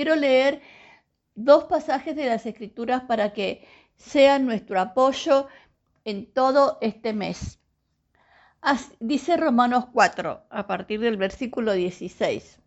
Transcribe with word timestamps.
quiero 0.00 0.16
leer 0.16 0.62
dos 1.34 1.64
pasajes 1.64 2.16
de 2.16 2.24
las 2.24 2.46
Escrituras 2.46 3.02
para 3.02 3.34
que 3.34 3.68
sean 3.96 4.46
nuestro 4.46 4.80
apoyo 4.80 5.46
en 6.06 6.24
todo 6.24 6.78
este 6.80 7.12
mes. 7.12 7.60
dice 8.98 9.36
Romanos 9.36 9.88
4, 9.92 10.44
a 10.48 10.66
partir 10.66 11.00
del 11.00 11.18
versículo 11.18 11.74
16. 11.74 12.60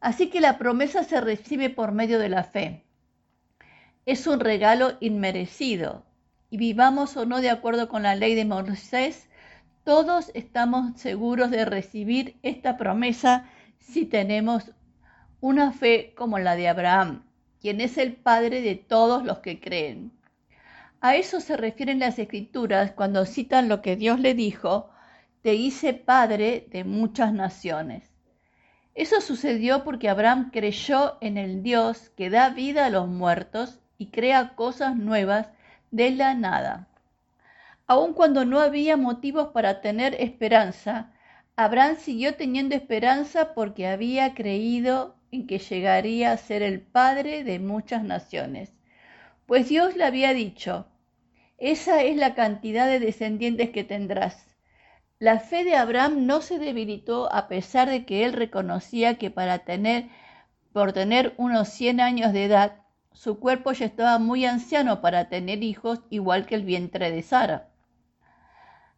Así 0.00 0.30
que 0.30 0.40
la 0.40 0.58
promesa 0.58 1.02
se 1.02 1.20
recibe 1.20 1.70
por 1.70 1.90
medio 1.90 2.20
de 2.20 2.28
la 2.28 2.44
fe. 2.44 2.84
Es 4.06 4.28
un 4.28 4.38
regalo 4.38 4.98
inmerecido. 5.00 6.04
Y 6.50 6.56
vivamos 6.56 7.16
o 7.16 7.26
no 7.26 7.40
de 7.40 7.50
acuerdo 7.50 7.88
con 7.88 8.04
la 8.04 8.14
ley 8.14 8.36
de 8.36 8.44
Moisés, 8.44 9.28
todos 9.82 10.30
estamos 10.34 11.00
seguros 11.00 11.50
de 11.50 11.64
recibir 11.64 12.36
esta 12.44 12.76
promesa 12.76 13.50
si 13.80 14.06
tenemos 14.06 14.70
una 15.42 15.72
fe 15.72 16.14
como 16.16 16.38
la 16.38 16.54
de 16.54 16.68
Abraham, 16.68 17.24
quien 17.60 17.80
es 17.80 17.98
el 17.98 18.14
padre 18.14 18.60
de 18.60 18.76
todos 18.76 19.24
los 19.24 19.40
que 19.40 19.58
creen. 19.58 20.12
A 21.00 21.16
eso 21.16 21.40
se 21.40 21.56
refieren 21.56 21.98
las 21.98 22.20
escrituras 22.20 22.92
cuando 22.92 23.26
citan 23.26 23.68
lo 23.68 23.82
que 23.82 23.96
Dios 23.96 24.20
le 24.20 24.34
dijo, 24.34 24.88
te 25.42 25.54
hice 25.54 25.94
padre 25.94 26.68
de 26.70 26.84
muchas 26.84 27.32
naciones. 27.32 28.08
Eso 28.94 29.20
sucedió 29.20 29.82
porque 29.82 30.08
Abraham 30.08 30.50
creyó 30.52 31.18
en 31.20 31.36
el 31.36 31.64
Dios 31.64 32.10
que 32.10 32.30
da 32.30 32.50
vida 32.50 32.86
a 32.86 32.90
los 32.90 33.08
muertos 33.08 33.80
y 33.98 34.12
crea 34.12 34.54
cosas 34.54 34.96
nuevas 34.96 35.48
de 35.90 36.12
la 36.12 36.34
nada. 36.34 36.86
Aun 37.88 38.14
cuando 38.14 38.44
no 38.44 38.60
había 38.60 38.96
motivos 38.96 39.48
para 39.48 39.80
tener 39.80 40.14
esperanza, 40.20 41.11
Abraham 41.56 41.96
siguió 41.98 42.34
teniendo 42.34 42.74
esperanza 42.74 43.52
porque 43.52 43.86
había 43.86 44.34
creído 44.34 45.16
en 45.30 45.46
que 45.46 45.58
llegaría 45.58 46.32
a 46.32 46.36
ser 46.38 46.62
el 46.62 46.80
padre 46.80 47.44
de 47.44 47.58
muchas 47.58 48.04
naciones. 48.04 48.72
Pues 49.44 49.68
Dios 49.68 49.94
le 49.94 50.04
había 50.04 50.32
dicho, 50.32 50.86
esa 51.58 52.02
es 52.02 52.16
la 52.16 52.34
cantidad 52.34 52.86
de 52.86 53.00
descendientes 53.00 53.68
que 53.68 53.84
tendrás. 53.84 54.46
La 55.18 55.40
fe 55.40 55.62
de 55.64 55.76
Abraham 55.76 56.26
no 56.26 56.40
se 56.40 56.58
debilitó 56.58 57.30
a 57.32 57.48
pesar 57.48 57.90
de 57.90 58.06
que 58.06 58.24
él 58.24 58.32
reconocía 58.32 59.18
que 59.18 59.30
para 59.30 59.58
tener, 59.60 60.08
por 60.72 60.94
tener 60.94 61.34
unos 61.36 61.68
100 61.68 62.00
años 62.00 62.32
de 62.32 62.46
edad, 62.46 62.80
su 63.12 63.38
cuerpo 63.38 63.72
ya 63.72 63.84
estaba 63.84 64.18
muy 64.18 64.46
anciano 64.46 65.02
para 65.02 65.28
tener 65.28 65.62
hijos 65.62 66.00
igual 66.08 66.46
que 66.46 66.54
el 66.54 66.64
vientre 66.64 67.10
de 67.10 67.22
Sara. 67.22 67.71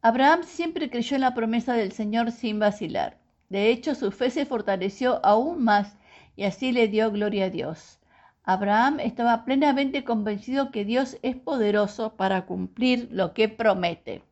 Abraham 0.00 0.44
siempre 0.44 0.90
creyó 0.90 1.16
en 1.16 1.22
la 1.22 1.34
promesa 1.34 1.74
del 1.74 1.90
Señor 1.90 2.30
sin 2.30 2.60
vacilar. 2.60 3.18
De 3.48 3.70
hecho, 3.70 3.96
su 3.96 4.12
fe 4.12 4.30
se 4.30 4.46
fortaleció 4.46 5.20
aún 5.24 5.64
más 5.64 5.96
y 6.36 6.44
así 6.44 6.70
le 6.70 6.86
dio 6.86 7.10
gloria 7.10 7.46
a 7.46 7.50
Dios. 7.50 7.98
Abraham 8.44 9.00
estaba 9.00 9.44
plenamente 9.44 10.04
convencido 10.04 10.70
que 10.70 10.84
Dios 10.84 11.18
es 11.22 11.34
poderoso 11.36 12.14
para 12.16 12.46
cumplir 12.46 13.08
lo 13.10 13.34
que 13.34 13.48
promete. 13.48 14.22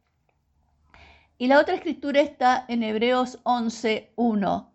Y 1.36 1.48
la 1.48 1.61
otra 1.61 1.75
escritura 1.75 2.20
está 2.20 2.64
en 2.69 2.84
Hebreos 2.84 3.42
11.1. 3.42 4.69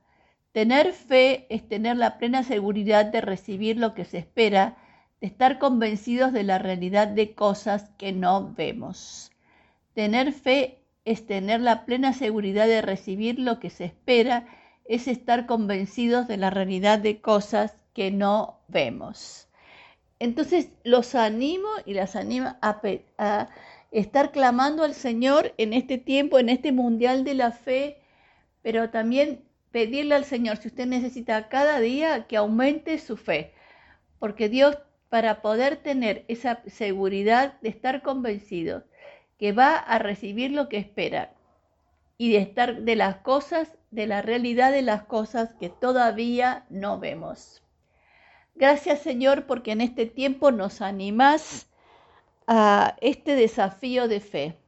Tener 0.52 0.92
fe 0.92 1.48
es 1.50 1.68
tener 1.68 1.96
la 1.96 2.18
plena 2.18 2.44
seguridad 2.44 3.06
de 3.06 3.22
recibir 3.22 3.78
lo 3.78 3.94
que 3.94 4.04
se 4.04 4.18
espera, 4.18 4.78
de 5.22 5.28
estar 5.28 5.58
convencidos 5.58 6.34
de 6.34 6.44
la 6.44 6.58
realidad 6.58 7.08
de 7.08 7.34
cosas 7.34 7.90
que 7.98 8.12
no 8.12 8.54
vemos. 8.54 9.32
Tener 9.94 10.34
fe 10.34 10.81
es 11.06 11.26
tener 11.26 11.62
la 11.62 11.86
plena 11.86 12.14
seguridad 12.14 12.68
de 12.68 12.82
recibir 12.82 13.40
lo 13.40 13.60
que 13.60 13.70
se 13.70 13.86
espera, 13.86 14.46
es 14.86 15.08
estar 15.08 15.46
convencidos 15.46 16.28
de 16.28 16.38
la 16.38 16.50
realidad 16.50 17.00
de 17.00 17.22
cosas 17.22 17.76
que 17.94 18.12
no 18.12 18.60
vemos. 18.68 19.48
Entonces 20.20 20.70
los 20.84 21.16
animo 21.16 21.70
y 21.86 21.94
las 21.94 22.16
animo 22.16 22.56
a, 22.62 23.50
estar 23.92 24.32
clamando 24.32 24.84
al 24.84 24.94
Señor 24.94 25.54
en 25.58 25.74
este 25.74 25.98
tiempo, 25.98 26.40
en 26.40 26.50
este 26.50 26.72
mundial 26.72 27.24
de 27.24 27.34
la 27.34 27.52
fe, 27.52 27.98
pero 28.62 28.90
también 28.90 29.44
pedirle 29.72 30.16
al 30.16 30.26
Señor, 30.26 30.58
si 30.58 30.68
usted 30.68 30.86
necesita 30.86 31.50
cada 31.50 31.80
día, 31.80 32.28
que 32.28 32.38
aumente 32.38 33.00
su 33.00 33.18
fe, 33.18 33.54
porque 34.20 34.48
Dios, 34.48 34.78
para 35.10 35.42
poder 35.42 35.78
tener 35.78 36.24
esa 36.28 36.62
seguridad 36.68 37.60
de 37.62 37.70
estar 37.70 38.02
convencido 38.02 38.84
que 39.42 39.54
va 39.54 39.76
a 39.76 39.98
recibir 39.98 40.52
lo 40.52 40.70
que 40.70 40.78
espera 40.78 41.34
y 42.20 42.32
de 42.32 42.38
estar 42.38 42.84
de 42.84 42.96
las 42.96 43.16
cosas, 43.18 43.76
de 43.90 44.06
la 44.06 44.22
realidad 44.22 44.72
de 44.72 44.84
las 44.84 45.02
cosas 45.02 45.50
que 45.60 45.68
todavía 45.68 46.68
no 46.70 47.00
vemos. 47.00 47.64
Gracias 48.54 49.00
Señor 49.00 49.48
porque 49.48 49.72
en 49.72 49.82
este 49.82 50.06
tiempo 50.06 50.52
nos 50.52 50.80
animás 50.80 51.68
a 52.46 52.96
este 53.02 53.34
desafío 53.34 54.08
de 54.08 54.20
fe, 54.20 54.60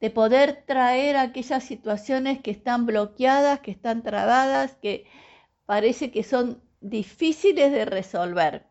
de 0.00 0.10
poder 0.10 0.64
traer 0.66 1.16
aquellas 1.16 1.64
situaciones 1.64 2.42
que 2.42 2.50
están 2.50 2.84
bloqueadas, 2.84 3.60
que 3.60 3.70
están 3.70 4.02
trabadas, 4.02 4.76
que 4.82 5.06
parece 5.64 6.10
que 6.10 6.24
son 6.24 6.62
difíciles 6.82 7.72
de 7.72 7.86
resolver. 7.86 8.66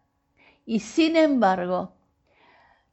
Y 0.67 0.81
sin 0.81 1.16
embargo, 1.16 1.95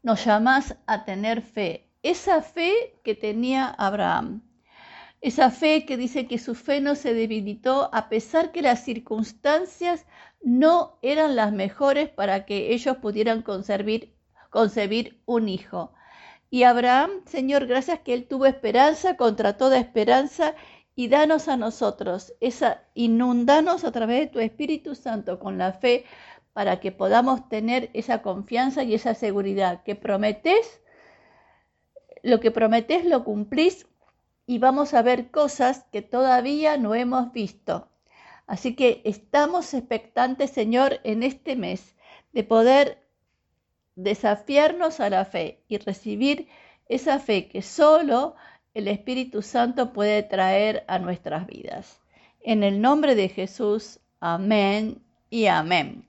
nos 0.03 0.25
llamás 0.25 0.79
a 0.87 1.05
tener 1.05 1.43
fe, 1.43 1.84
esa 2.05 2.43
fe 2.43 3.01
que 3.03 3.17
tenía 3.17 3.67
Abraham, 3.67 4.43
esa 5.21 5.51
fe 5.51 5.87
que 5.87 5.97
dice 5.97 6.29
que 6.29 6.39
su 6.39 6.55
fe 6.55 6.81
no 6.81 6.95
se 6.95 7.15
debilitó 7.15 7.89
a 7.95 8.09
pesar 8.11 8.53
que 8.53 8.61
las 8.63 8.85
circunstancias 8.85 10.07
no 10.43 10.99
eran 11.01 11.35
las 11.35 11.53
mejores 11.53 12.11
para 12.11 12.45
que 12.45 12.75
ellos 12.75 12.99
pudieran 12.99 13.41
concebir, 13.41 14.15
concebir 14.51 15.23
un 15.25 15.49
hijo. 15.49 15.95
Y 16.51 16.65
Abraham, 16.65 17.11
Señor, 17.25 17.67
gracias 17.67 18.01
que 18.01 18.13
él 18.13 18.29
tuvo 18.29 18.45
esperanza 18.45 19.17
contra 19.17 19.57
toda 19.57 19.79
esperanza 19.79 20.55
y 20.95 21.09
danos 21.09 21.49
a 21.49 21.57
nosotros 21.57 22.35
esa 22.41 22.85
inundanos 22.93 23.83
a 23.83 23.93
través 23.93 24.21
de 24.21 24.27
tu 24.27 24.41
Espíritu 24.41 24.95
Santo 24.95 25.39
con 25.39 25.57
la 25.57 25.73
fe 25.73 26.05
para 26.53 26.81
que 26.81 26.93
podamos 26.93 27.49
tener 27.49 27.89
esa 27.95 28.21
confianza 28.21 28.85
y 28.85 28.95
esa 28.95 29.15
seguridad 29.15 29.83
que 29.83 29.97
prometes, 29.97 30.83
lo 32.25 32.41
que 32.41 32.51
prometes 32.51 33.05
lo 33.05 33.23
cumplís 33.23 33.87
y 34.47 34.59
vamos 34.59 34.95
a 34.95 35.03
ver 35.03 35.31
cosas 35.31 35.85
que 35.93 36.01
todavía 36.01 36.79
no 36.79 36.95
hemos 36.95 37.33
visto. 37.33 37.89
Así 38.47 38.75
que 38.75 39.03
estamos 39.05 39.75
expectantes, 39.75 40.51
Señor, 40.51 41.01
en 41.05 41.23
este 41.23 41.55
mes 41.55 41.95
de 42.33 42.43
poder 42.43 42.99
desafiarnos 43.95 45.01
a 45.01 45.11
la 45.11 45.27
fe 45.27 45.63
y 45.69 45.77
recibir 45.77 46.49
esa 46.89 47.19
fe 47.19 47.49
que 47.49 47.61
solo 47.61 48.37
el 48.73 48.89
Espíritu 48.89 49.43
Santo 49.43 49.93
puede 49.93 50.23
traer 50.23 50.85
a 50.89 50.99
nuestras 50.99 51.47
vidas. 51.47 52.01
En 52.41 52.63
el 52.63 52.81
nombre 52.81 53.15
de 53.15 53.29
Jesús, 53.29 54.01
amén 54.21 55.03
y 55.29 55.47
amén. 55.47 56.09